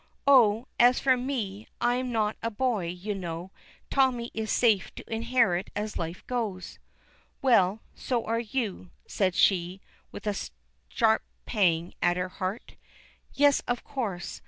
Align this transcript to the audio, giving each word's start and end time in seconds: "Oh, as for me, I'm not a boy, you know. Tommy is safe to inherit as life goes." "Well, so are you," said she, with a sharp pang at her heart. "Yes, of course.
"Oh, 0.25 0.65
as 0.79 0.99
for 0.99 1.15
me, 1.15 1.67
I'm 1.79 2.11
not 2.11 2.35
a 2.41 2.49
boy, 2.49 2.87
you 2.87 3.13
know. 3.13 3.51
Tommy 3.91 4.31
is 4.33 4.49
safe 4.49 4.91
to 4.95 5.07
inherit 5.13 5.69
as 5.75 5.95
life 5.95 6.25
goes." 6.25 6.79
"Well, 7.43 7.81
so 7.93 8.25
are 8.25 8.39
you," 8.39 8.89
said 9.05 9.35
she, 9.35 9.79
with 10.11 10.25
a 10.25 10.33
sharp 10.89 11.21
pang 11.45 11.93
at 12.01 12.17
her 12.17 12.29
heart. 12.29 12.77
"Yes, 13.35 13.59
of 13.67 13.83
course. 13.83 14.39